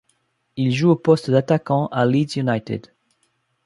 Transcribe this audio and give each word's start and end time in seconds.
Il 0.55 0.71
joue 0.73 0.89
au 0.89 0.95
poste 0.95 1.29
d'attaquant 1.29 1.85
à 1.91 2.07
Leeds 2.07 2.37
United. 2.39 2.87